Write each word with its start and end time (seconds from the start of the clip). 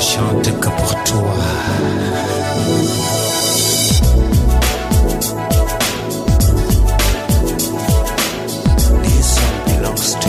Chante 0.00 0.50
que 0.60 0.68
pour 0.68 1.04
toi. 1.04 1.34
Belongs 9.66 10.14
to 10.20 10.28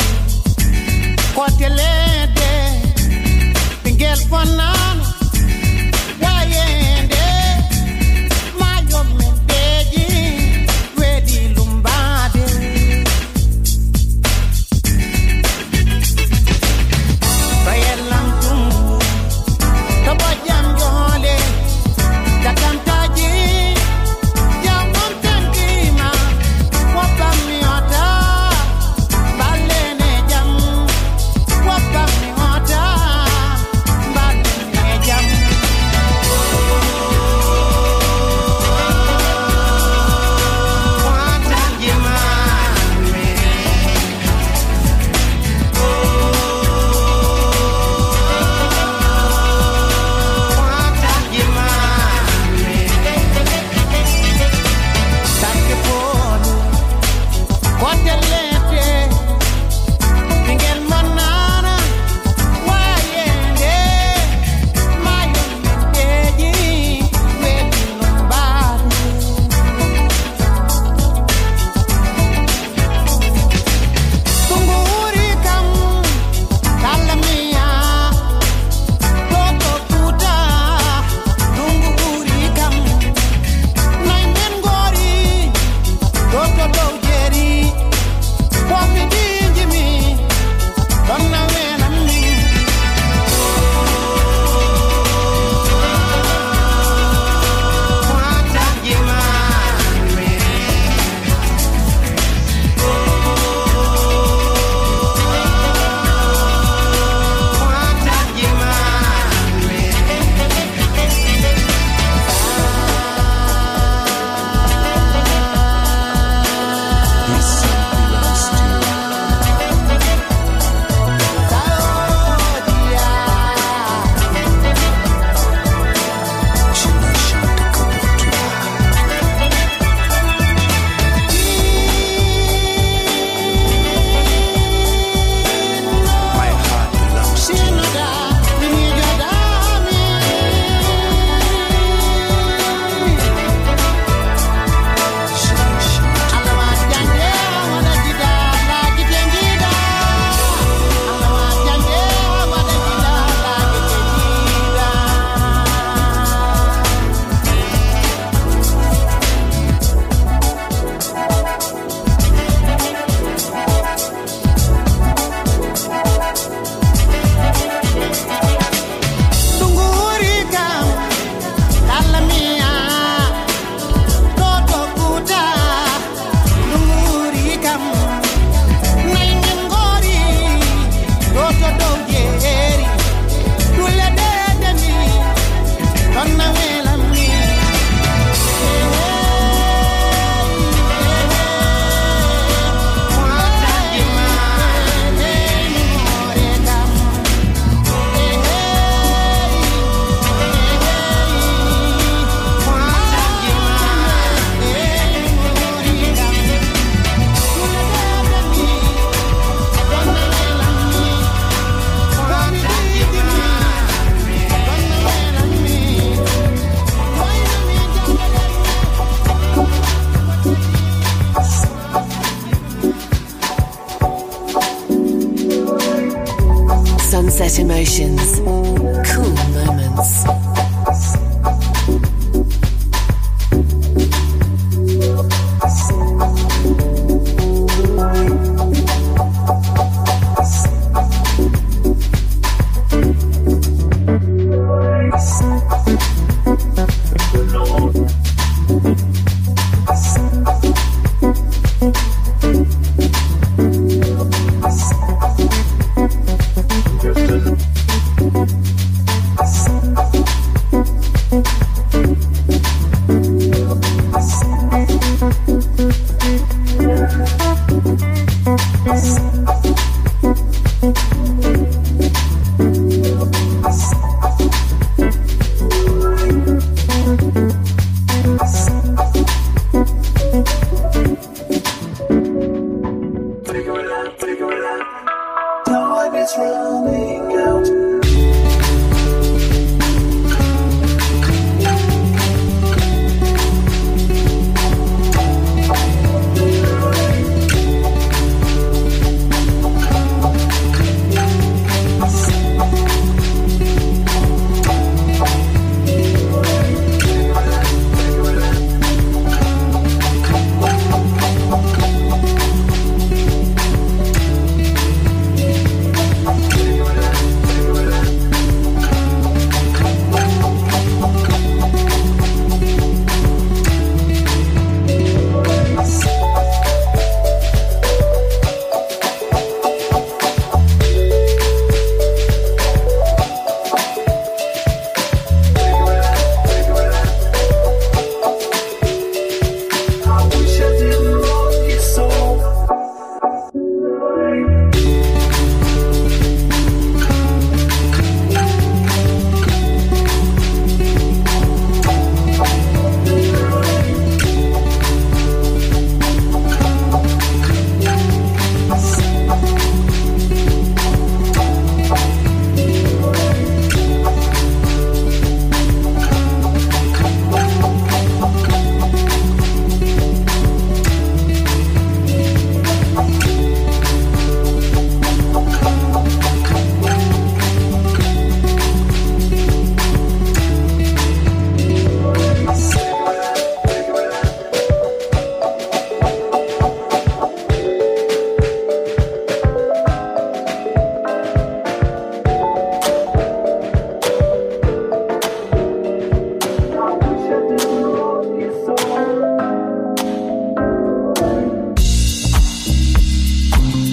you. 0.00 0.05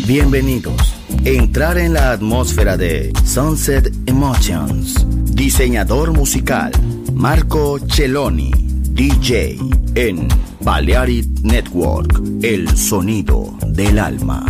Bienvenidos. 0.05 0.95
Entrar 1.23 1.77
en 1.77 1.93
la 1.93 2.11
atmósfera 2.11 2.75
de 2.75 3.13
Sunset 3.23 3.89
Emotions. 4.05 5.05
Diseñador 5.33 6.11
musical 6.11 6.73
Marco 7.13 7.79
Celloni, 7.87 8.51
DJ 8.89 9.57
en 9.95 10.27
Balearic 10.59 11.25
Network, 11.43 12.21
el 12.41 12.75
sonido 12.75 13.57
del 13.67 13.97
alma. 13.97 14.45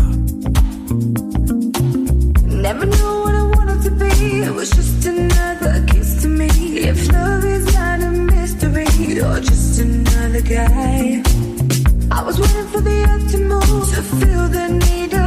I 12.15 12.21
was 12.21 12.39
waiting 12.39 12.67
for 12.67 12.81
the 12.81 13.03
to 13.95 14.01
feel 14.01 14.47
the 14.49 14.67
need. 14.69 15.22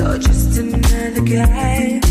You're 0.00 0.16
just 0.16 0.56
another 0.56 1.20
guy. 1.20 2.09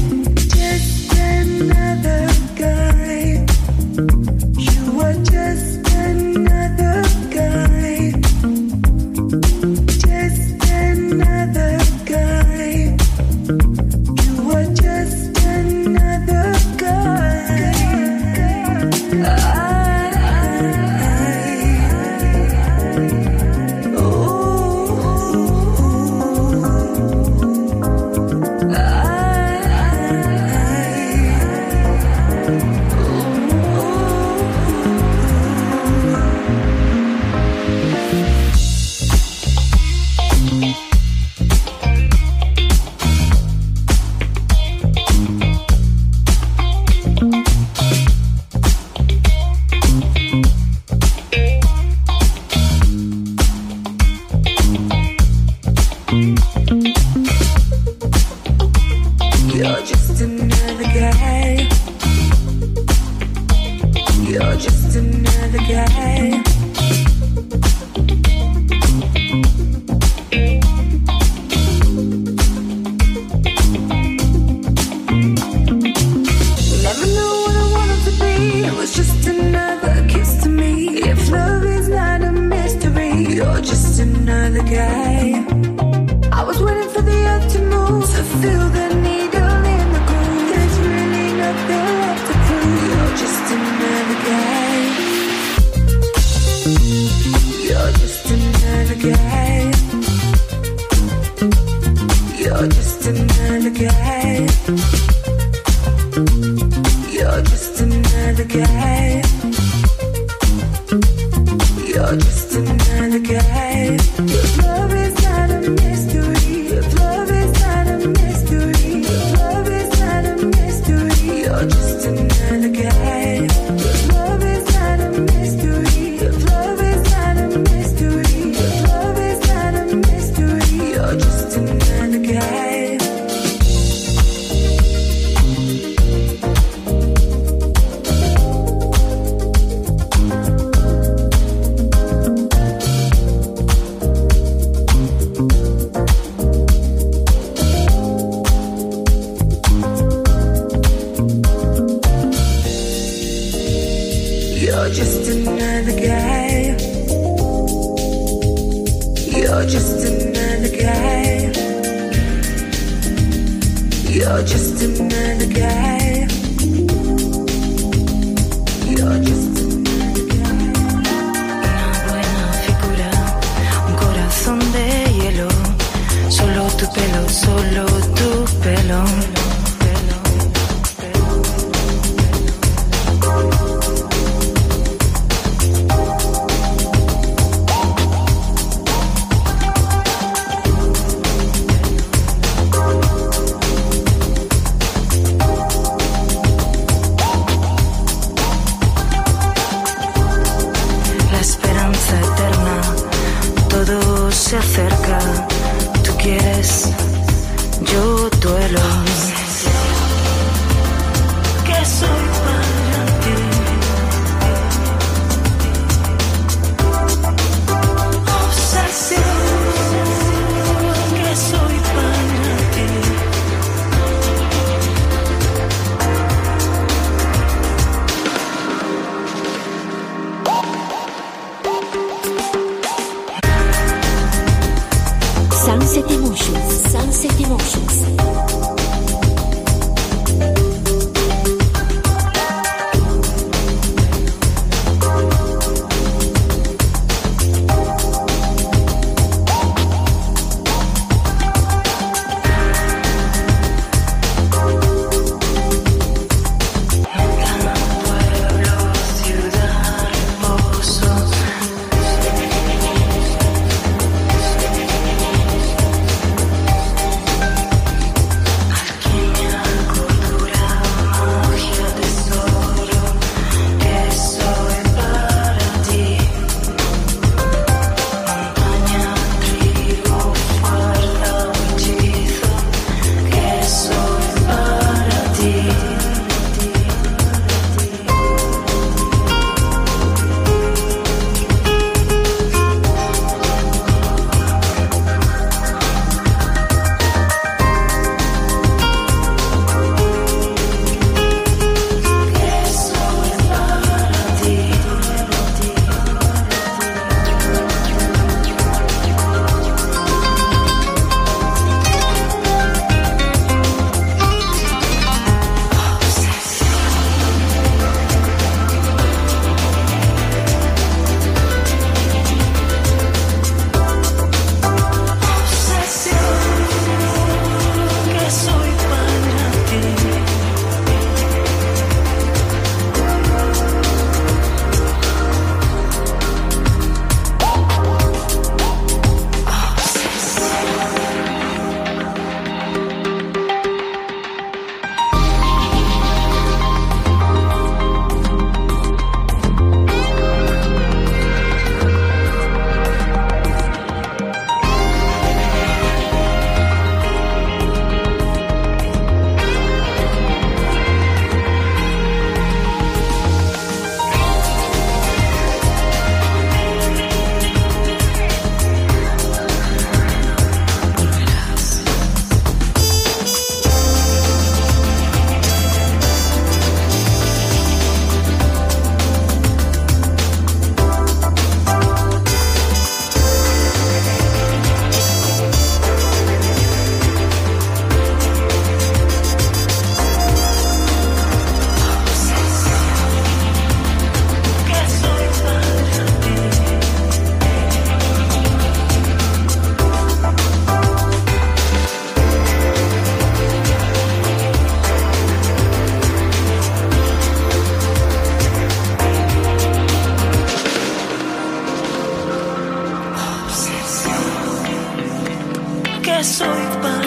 soy 416.24 416.64
para 416.82 417.02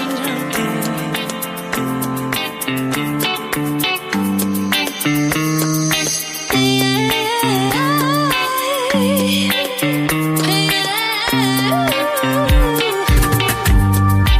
ti. 0.52 0.62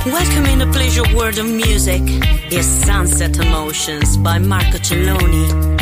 Welcome 0.07 0.47
in 0.47 0.63
a 0.63 0.67
pleasure 0.73 1.03
world 1.15 1.39
of 1.39 1.47
music 1.47 2.03
is 2.51 2.67
Sunset 2.67 3.39
Emotions 3.39 4.17
by 4.17 4.39
Marco 4.39 4.79
Celloni. 4.79 5.82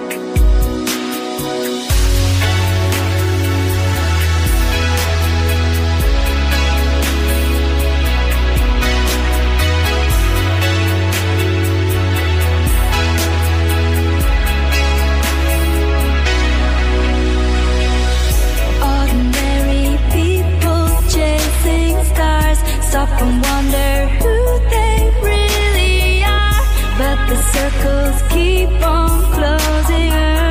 the 27.31 27.37
circles 27.37 28.21
keep 28.29 28.69
on 28.85 29.09
closing. 29.31 30.50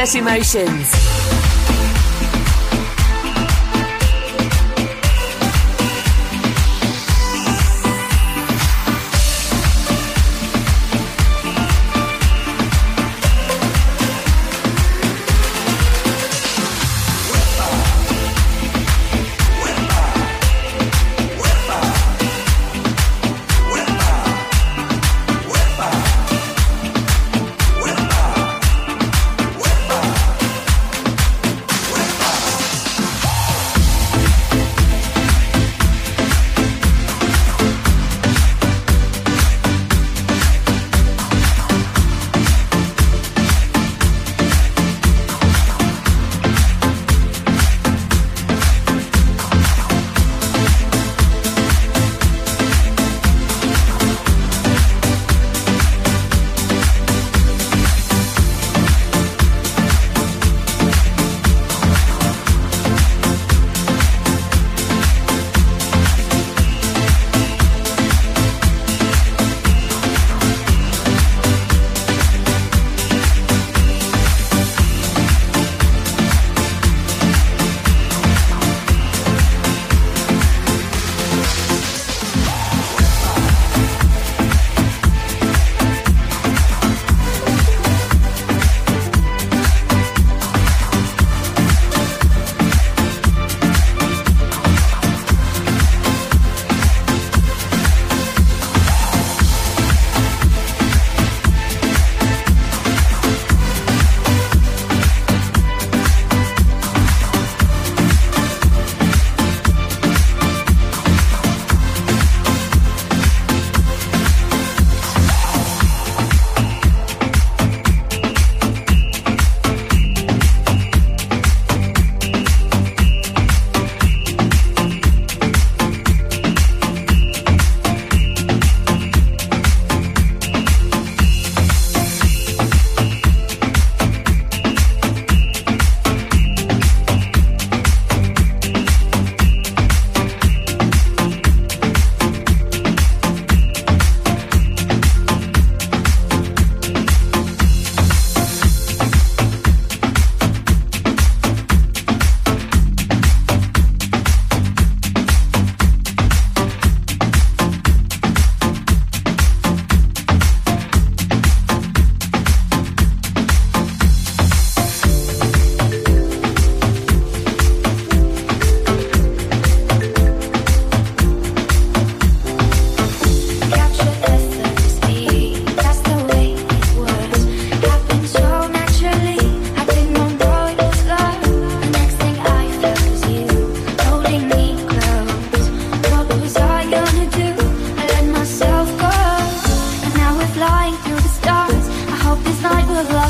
Sunset 0.00 0.22
Emotions. 0.22 1.09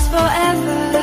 last 0.01 0.11
forever. 0.11 1.00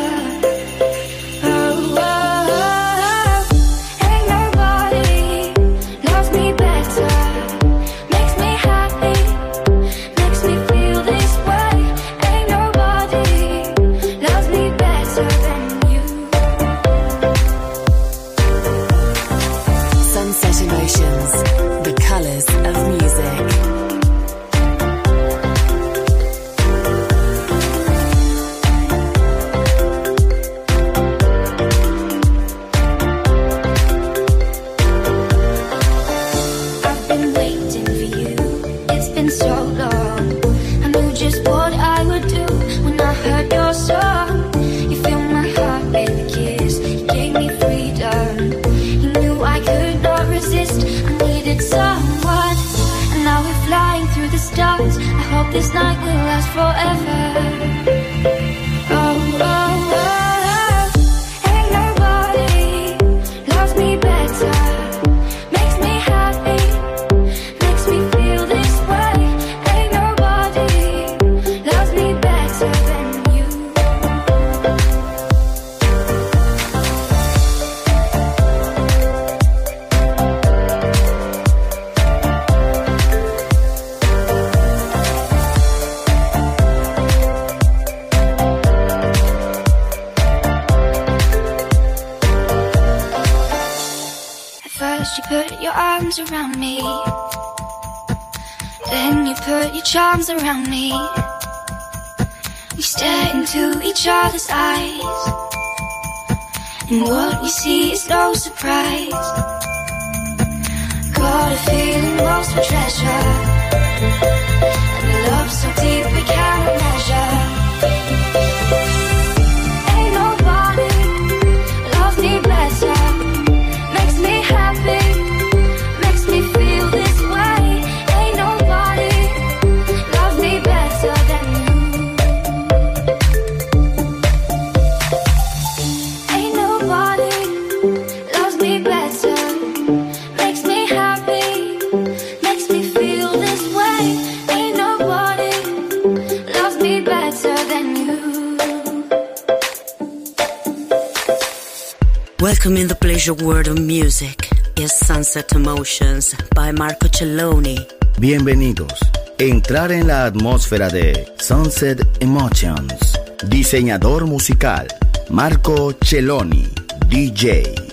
Sunset 155.18 155.52
Emotions 155.54 156.36
by 156.54 156.72
Marco 156.74 157.08
Celloni. 157.08 157.76
Bienvenidos. 158.20 158.94
Entrar 159.40 159.92
en 159.92 160.06
la 160.06 160.26
atmósfera 160.26 160.90
de 160.90 161.28
Sunset 161.40 162.06
Emotions. 162.20 163.20
Diseñador 163.48 164.28
musical 164.28 164.86
Marco 165.32 165.96
Celloni, 166.04 166.68
DJ. 167.10 167.87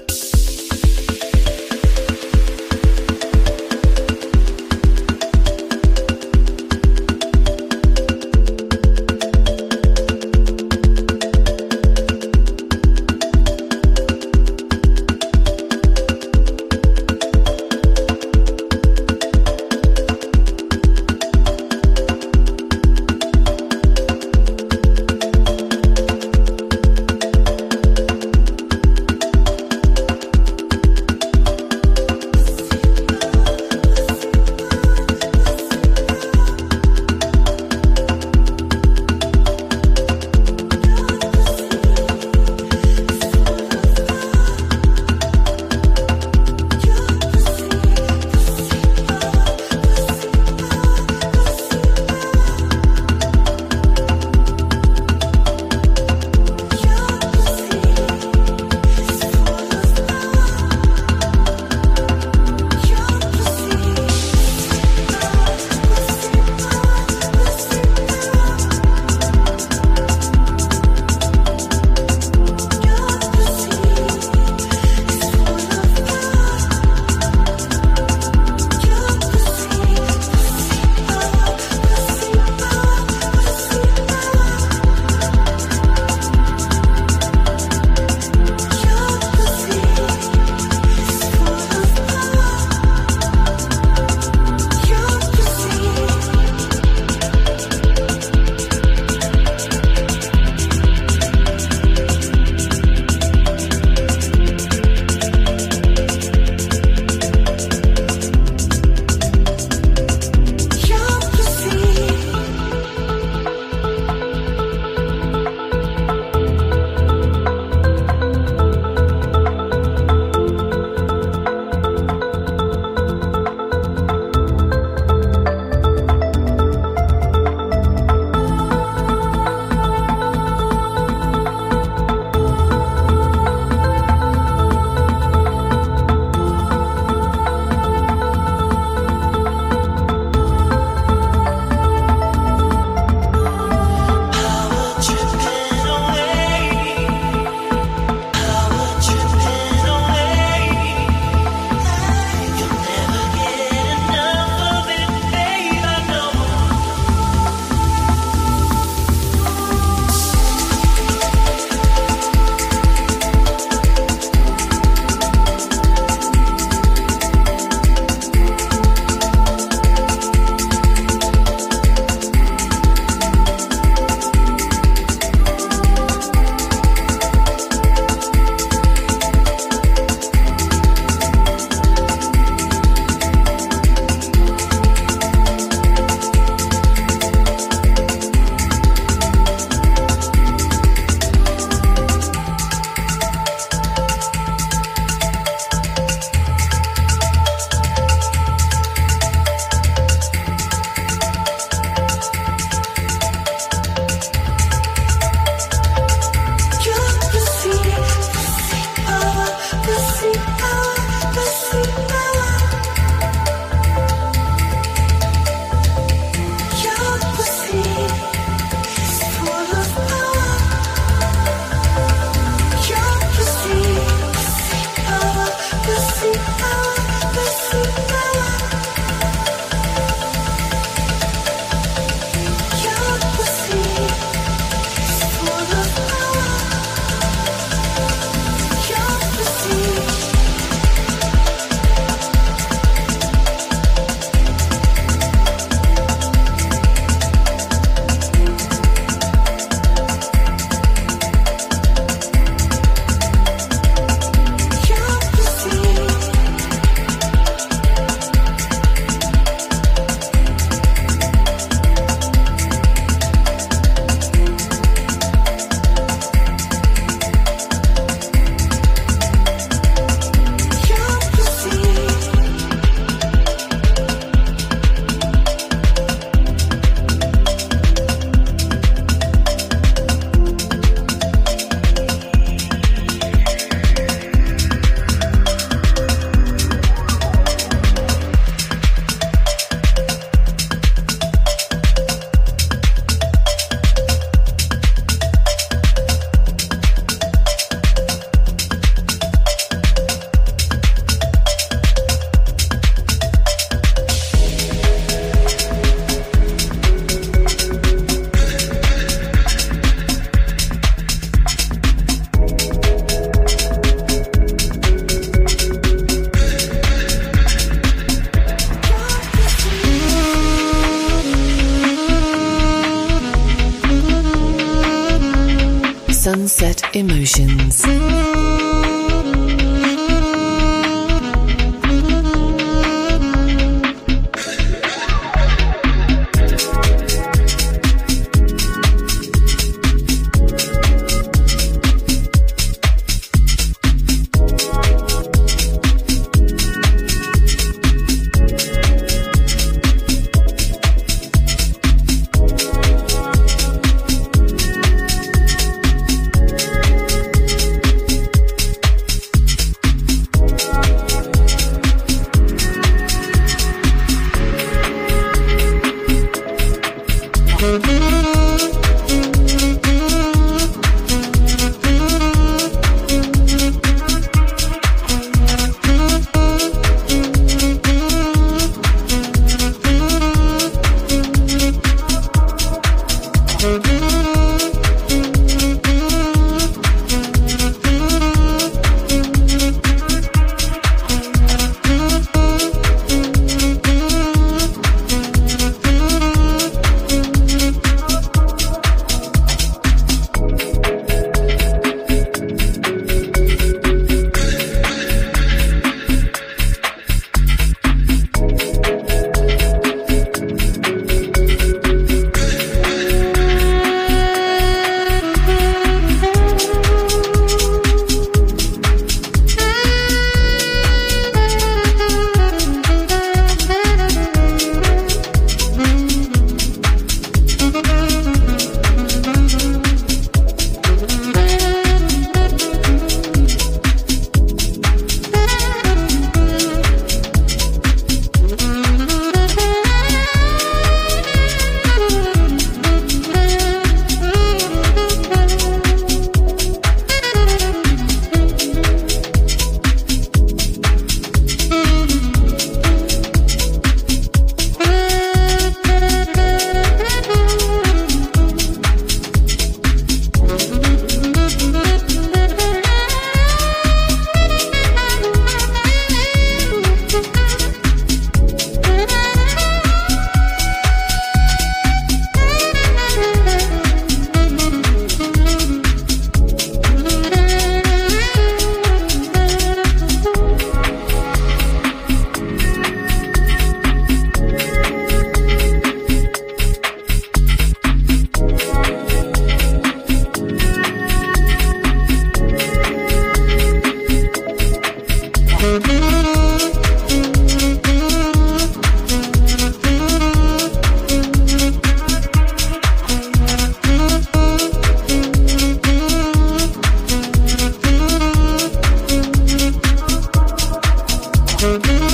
Thank 511.65 511.87
you. 511.87 512.14